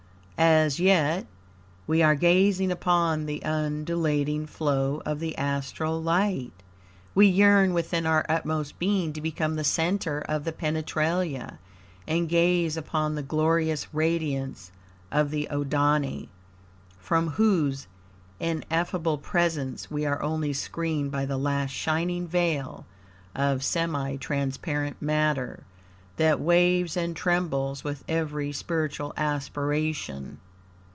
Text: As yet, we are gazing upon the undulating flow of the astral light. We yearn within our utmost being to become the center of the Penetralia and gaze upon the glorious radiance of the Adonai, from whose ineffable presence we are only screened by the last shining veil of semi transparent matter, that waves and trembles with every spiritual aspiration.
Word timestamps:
As 0.43 0.79
yet, 0.79 1.27
we 1.85 2.01
are 2.01 2.15
gazing 2.15 2.71
upon 2.71 3.27
the 3.27 3.43
undulating 3.45 4.47
flow 4.47 5.03
of 5.05 5.19
the 5.19 5.37
astral 5.37 6.01
light. 6.01 6.51
We 7.13 7.27
yearn 7.27 7.75
within 7.75 8.07
our 8.07 8.25
utmost 8.27 8.79
being 8.79 9.13
to 9.13 9.21
become 9.21 9.55
the 9.55 9.63
center 9.63 10.19
of 10.27 10.43
the 10.43 10.51
Penetralia 10.51 11.59
and 12.07 12.27
gaze 12.27 12.75
upon 12.75 13.13
the 13.13 13.21
glorious 13.21 13.93
radiance 13.93 14.71
of 15.11 15.29
the 15.29 15.47
Adonai, 15.51 16.27
from 16.97 17.27
whose 17.29 17.85
ineffable 18.39 19.19
presence 19.19 19.91
we 19.91 20.07
are 20.07 20.23
only 20.23 20.53
screened 20.53 21.11
by 21.11 21.27
the 21.27 21.37
last 21.37 21.69
shining 21.69 22.27
veil 22.27 22.87
of 23.35 23.61
semi 23.61 24.15
transparent 24.17 24.99
matter, 25.03 25.65
that 26.17 26.39
waves 26.39 26.97
and 26.97 27.15
trembles 27.15 27.83
with 27.83 28.03
every 28.07 28.51
spiritual 28.51 29.11
aspiration. 29.17 30.37